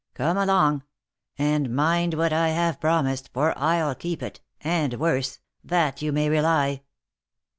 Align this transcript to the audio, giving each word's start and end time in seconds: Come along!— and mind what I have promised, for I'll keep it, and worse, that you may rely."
Come 0.15 0.35
along!— 0.35 0.81
and 1.37 1.69
mind 1.75 2.15
what 2.15 2.33
I 2.33 2.49
have 2.49 2.81
promised, 2.81 3.29
for 3.35 3.55
I'll 3.55 3.93
keep 3.93 4.23
it, 4.23 4.41
and 4.61 4.95
worse, 4.95 5.37
that 5.63 6.01
you 6.01 6.11
may 6.11 6.27
rely." 6.27 6.81